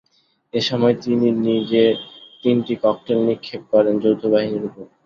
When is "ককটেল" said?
2.83-3.19